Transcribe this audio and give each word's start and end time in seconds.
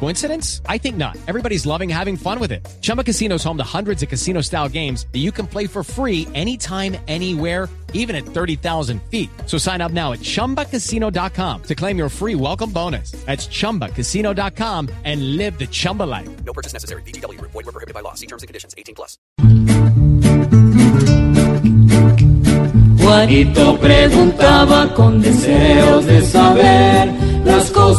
Coincidence? 0.00 0.60
I 0.68 0.78
think 0.78 0.96
not. 0.96 1.16
Everybody's 1.26 1.64
loving 1.64 1.88
having 1.88 2.16
fun 2.16 2.38
with 2.38 2.52
it. 2.52 2.66
Chumba 2.82 3.02
Casino 3.02 3.36
is 3.36 3.44
home 3.44 3.56
to 3.56 3.64
hundreds 3.64 4.02
of 4.02 4.10
casino 4.10 4.42
style 4.42 4.68
games 4.68 5.06
that 5.12 5.20
you 5.20 5.32
can 5.32 5.46
play 5.46 5.66
for 5.66 5.82
free 5.82 6.28
anytime, 6.34 6.96
anywhere, 7.08 7.70
even 7.94 8.14
at 8.14 8.26
30,000 8.26 9.00
feet. 9.10 9.30
So 9.46 9.56
sign 9.56 9.80
up 9.80 9.92
now 9.92 10.12
at 10.12 10.18
chumbacasino.com 10.20 11.62
to 11.62 11.74
claim 11.74 11.96
your 11.96 12.10
free 12.10 12.34
welcome 12.34 12.70
bonus. 12.70 13.12
That's 13.24 13.46
chumbacasino.com 13.46 14.90
and 15.04 15.36
live 15.38 15.58
the 15.58 15.66
Chumba 15.66 16.02
life. 16.02 16.28
No 16.44 16.52
purchase 16.52 16.74
necessary. 16.74 17.02
BGW. 17.02 17.40
Void 17.40 17.54
were 17.54 17.72
prohibited 17.72 17.94
by 17.94 18.00
law. 18.00 18.14
See 18.14 18.26
terms 18.26 18.42
and 18.42 18.48
conditions. 18.48 18.74
18 18.76 18.94
plus. 18.94 19.16
Juanito 23.04 23.78
preguntaba 23.78 24.94
con 24.94 25.20
deseos 25.20 26.06
de 26.06 26.22
saber 26.22 27.03
las 27.03 27.03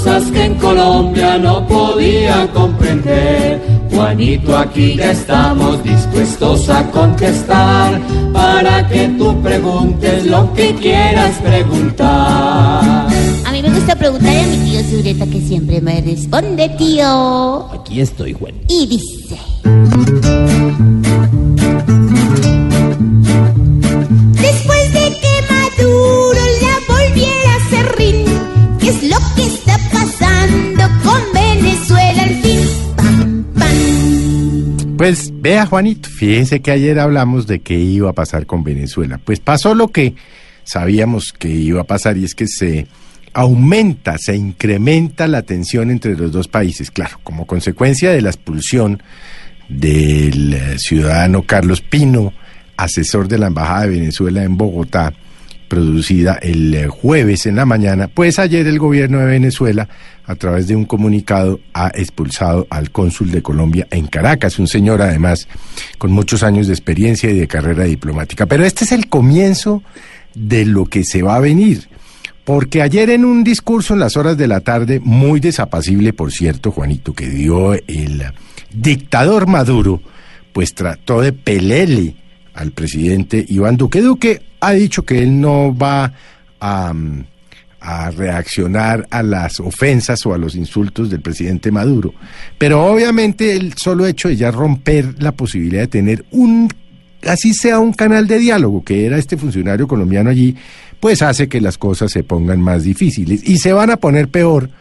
cosas 0.05 0.31
que 0.31 0.43
en 0.43 0.55
Colombia 0.55 1.37
no 1.39 1.65
podía 1.67 2.47
comprender. 2.53 3.59
Juanito, 3.91 4.55
aquí 4.55 4.95
ya 4.97 5.11
estamos 5.11 5.83
dispuestos 5.83 6.69
a 6.69 6.83
contestar 6.91 7.99
para 8.31 8.87
que 8.87 9.07
tú 9.17 9.41
preguntes 9.41 10.25
lo 10.25 10.53
que 10.53 10.75
quieras 10.75 11.35
preguntar. 11.41 13.07
A 13.45 13.51
mí 13.51 13.61
me 13.63 13.69
gusta 13.69 13.95
preguntar 13.95 14.35
a 14.37 14.43
mi 14.43 14.57
tío 14.69 14.83
Zureta 14.83 15.25
que 15.25 15.41
siempre 15.41 15.81
me 15.81 16.01
responde, 16.01 16.69
tío. 16.77 17.71
Aquí 17.73 17.99
estoy, 18.01 18.33
Juan. 18.33 18.53
Y 18.67 18.85
dice... 18.85 19.44
Pues 34.97 35.33
vea, 35.41 35.65
Juanito, 35.65 36.09
fíjese 36.09 36.61
que 36.61 36.71
ayer 36.71 36.99
hablamos 36.99 37.47
de 37.47 37.59
qué 37.59 37.77
iba 37.77 38.09
a 38.09 38.13
pasar 38.13 38.45
con 38.45 38.63
Venezuela. 38.63 39.19
Pues 39.23 39.41
pasó 39.41 39.75
lo 39.75 39.89
que 39.89 40.15
sabíamos 40.63 41.33
que 41.33 41.49
iba 41.49 41.81
a 41.81 41.85
pasar 41.85 42.17
y 42.17 42.23
es 42.23 42.33
que 42.33 42.47
se 42.47 42.87
aumenta, 43.33 44.17
se 44.17 44.37
incrementa 44.37 45.27
la 45.27 45.41
tensión 45.41 45.91
entre 45.91 46.15
los 46.15 46.31
dos 46.31 46.47
países. 46.47 46.91
Claro, 46.91 47.19
como 47.23 47.45
consecuencia 47.45 48.11
de 48.11 48.21
la 48.21 48.29
expulsión 48.29 49.03
del 49.67 50.53
eh, 50.53 50.79
ciudadano 50.79 51.43
Carlos 51.43 51.81
Pino, 51.81 52.31
asesor 52.77 53.27
de 53.27 53.37
la 53.37 53.47
Embajada 53.47 53.81
de 53.81 53.99
Venezuela 53.99 54.43
en 54.43 54.55
Bogotá, 54.55 55.13
producida 55.67 56.35
el 56.41 56.73
eh, 56.73 56.87
jueves 56.87 57.45
en 57.45 57.55
la 57.55 57.65
mañana, 57.65 58.07
pues 58.07 58.39
ayer 58.39 58.67
el 58.67 58.79
gobierno 58.79 59.19
de 59.19 59.25
Venezuela, 59.25 59.87
a 60.25 60.35
través 60.35 60.67
de 60.67 60.75
un 60.75 60.85
comunicado, 60.85 61.59
ha 61.73 61.91
expulsado 61.93 62.67
al 62.69 62.91
cónsul 62.91 63.31
de 63.31 63.41
Colombia 63.41 63.87
en 63.91 64.07
Caracas, 64.07 64.59
un 64.59 64.67
señor 64.67 65.01
además 65.01 65.47
con 65.97 66.11
muchos 66.11 66.43
años 66.43 66.67
de 66.67 66.73
experiencia 66.73 67.29
y 67.29 67.37
de 67.37 67.47
carrera 67.47 67.83
diplomática. 67.83 68.45
Pero 68.45 68.65
este 68.65 68.85
es 68.85 68.91
el 68.91 69.07
comienzo 69.07 69.83
de 70.33 70.65
lo 70.65 70.85
que 70.85 71.03
se 71.03 71.21
va 71.21 71.35
a 71.35 71.39
venir. 71.39 71.87
Porque 72.43 72.83
ayer 72.83 73.09
en 73.09 73.25
un 73.25 73.43
discurso 73.43 73.93
en 73.95 73.99
las 73.99 74.17
horas 74.17 74.37
de 74.37 74.47
la 74.47 74.59
tarde, 74.59 74.99
muy 75.03 75.39
desapacible, 75.39 76.13
por 76.13 76.31
cierto, 76.31 76.71
Juanito, 76.71 77.13
que 77.13 77.27
dio 77.27 77.73
el 77.73 78.23
dictador 78.71 79.47
Maduro, 79.47 80.01
pues 80.53 80.75
trató 80.75 81.21
de 81.21 81.33
pelearle 81.33 82.15
al 82.55 82.71
presidente 82.71 83.45
Iván 83.47 83.77
Duque. 83.77 84.01
Duque 84.01 84.41
ha 84.59 84.71
dicho 84.71 85.03
que 85.03 85.19
él 85.19 85.39
no 85.39 85.75
va 85.75 86.11
a, 86.59 86.93
mm, 86.93 87.25
a 87.85 88.09
reaccionar 88.09 89.07
a 89.11 89.21
las 89.21 89.59
ofensas 89.59 90.25
o 90.25 90.33
a 90.33 90.37
los 90.37 90.55
insultos 90.55 91.09
del 91.09 91.21
presidente 91.21 91.71
Maduro. 91.71 92.13
Pero 92.57 92.83
obviamente 92.83 93.55
el 93.55 93.73
solo 93.73 94.07
hecho 94.07 94.29
de 94.29 94.35
ya 94.35 94.49
romper 94.49 95.21
la 95.21 95.33
posibilidad 95.33 95.81
de 95.81 95.87
tener 95.87 96.25
un, 96.31 96.67
así 97.27 97.53
sea 97.53 97.79
un 97.79 97.93
canal 97.93 98.27
de 98.27 98.39
diálogo, 98.39 98.83
que 98.83 99.05
era 99.05 99.17
este 99.17 99.37
funcionario 99.37 99.87
colombiano 99.87 100.31
allí, 100.31 100.55
pues 100.99 101.21
hace 101.21 101.47
que 101.47 101.61
las 101.61 101.77
cosas 101.77 102.11
se 102.11 102.23
pongan 102.23 102.59
más 102.59 102.83
difíciles. 102.83 103.47
Y 103.47 103.59
se 103.59 103.71
van 103.71 103.91
a 103.91 103.97
poner 103.97 104.29
peor 104.29 104.71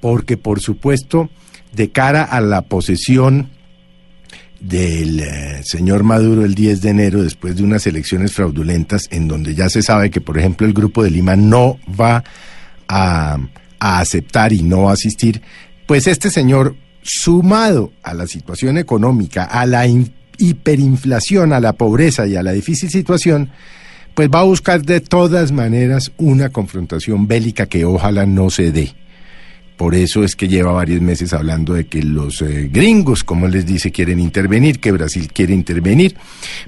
porque, 0.00 0.38
por 0.38 0.60
supuesto, 0.60 1.28
de 1.74 1.90
cara 1.90 2.22
a 2.24 2.40
la 2.40 2.62
posesión 2.62 3.50
del 4.60 5.20
eh, 5.20 5.60
señor 5.64 6.02
Maduro 6.04 6.44
el 6.44 6.54
10 6.54 6.82
de 6.82 6.90
enero, 6.90 7.22
después 7.22 7.56
de 7.56 7.62
unas 7.62 7.86
elecciones 7.86 8.32
fraudulentas, 8.32 9.08
en 9.10 9.26
donde 9.26 9.54
ya 9.54 9.68
se 9.70 9.82
sabe 9.82 10.10
que, 10.10 10.20
por 10.20 10.38
ejemplo, 10.38 10.66
el 10.66 10.72
Grupo 10.74 11.02
de 11.02 11.10
Lima 11.10 11.34
no 11.36 11.78
va 11.98 12.22
a, 12.88 13.38
a 13.78 13.98
aceptar 14.00 14.52
y 14.52 14.62
no 14.62 14.90
asistir, 14.90 15.40
pues 15.86 16.06
este 16.06 16.30
señor, 16.30 16.76
sumado 17.02 17.92
a 18.02 18.12
la 18.14 18.26
situación 18.26 18.76
económica, 18.76 19.44
a 19.44 19.64
la 19.66 19.86
in- 19.86 20.12
hiperinflación, 20.38 21.52
a 21.52 21.60
la 21.60 21.72
pobreza 21.72 22.26
y 22.26 22.36
a 22.36 22.42
la 22.42 22.52
difícil 22.52 22.90
situación, 22.90 23.50
pues 24.14 24.28
va 24.28 24.40
a 24.40 24.44
buscar 24.44 24.82
de 24.82 25.00
todas 25.00 25.52
maneras 25.52 26.12
una 26.18 26.50
confrontación 26.50 27.26
bélica 27.26 27.66
que 27.66 27.84
ojalá 27.84 28.26
no 28.26 28.50
se 28.50 28.72
dé. 28.72 28.92
Por 29.80 29.94
eso 29.94 30.24
es 30.24 30.36
que 30.36 30.46
lleva 30.46 30.72
varios 30.72 31.00
meses 31.00 31.32
hablando 31.32 31.72
de 31.72 31.86
que 31.86 32.02
los 32.02 32.42
eh, 32.42 32.68
gringos, 32.70 33.24
como 33.24 33.48
les 33.48 33.64
dice, 33.64 33.90
quieren 33.90 34.20
intervenir, 34.20 34.78
que 34.78 34.92
Brasil 34.92 35.32
quiere 35.32 35.54
intervenir. 35.54 36.18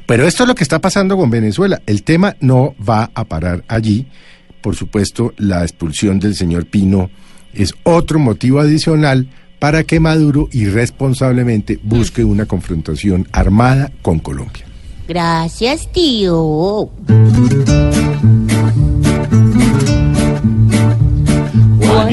Pero 0.06 0.26
esto 0.26 0.44
es 0.44 0.48
lo 0.48 0.54
que 0.54 0.62
está 0.64 0.78
pasando 0.78 1.14
con 1.18 1.28
Venezuela. 1.28 1.82
El 1.84 2.04
tema 2.04 2.36
no 2.40 2.74
va 2.82 3.10
a 3.12 3.24
parar 3.24 3.64
allí. 3.68 4.06
Por 4.62 4.76
supuesto, 4.76 5.34
la 5.36 5.60
expulsión 5.60 6.20
del 6.20 6.34
señor 6.34 6.64
Pino 6.64 7.10
es 7.52 7.74
otro 7.82 8.18
motivo 8.18 8.60
adicional 8.60 9.28
para 9.58 9.84
que 9.84 10.00
Maduro 10.00 10.48
irresponsablemente 10.50 11.78
busque 11.82 12.24
una 12.24 12.46
confrontación 12.46 13.28
armada 13.30 13.92
con 14.00 14.20
Colombia. 14.20 14.64
Gracias, 15.06 15.92
tío. 15.92 16.88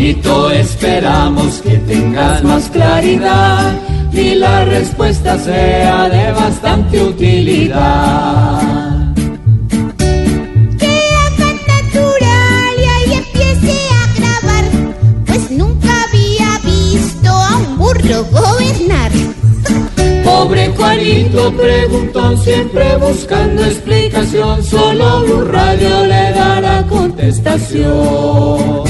Juanito, 0.09 0.49
esperamos 0.49 1.61
que 1.61 1.77
tengas 1.77 2.43
más 2.43 2.67
claridad 2.69 3.79
y 4.11 4.33
la 4.33 4.65
respuesta 4.65 5.37
sea 5.37 6.09
de 6.09 6.31
bastante 6.31 7.03
utilidad. 7.03 8.59
Haga 10.81 11.53
natural 11.67 12.75
y 13.05 13.13
empiece 13.13 13.77
a 13.93 14.07
grabar, 14.17 14.65
pues 15.27 15.51
nunca 15.51 15.89
había 16.07 16.57
visto 16.65 17.29
a 17.29 17.57
un 17.57 17.77
burro 17.77 18.25
gobernar. 18.31 19.11
Pobre 20.23 20.69
Juanito 20.69 21.53
preguntó 21.53 22.35
siempre 22.37 22.97
buscando 22.97 23.63
explicación, 23.63 24.63
solo 24.63 25.21
Blue 25.21 25.45
Radio 25.45 26.07
le 26.07 26.31
dará 26.31 26.83
contestación. 26.87 28.88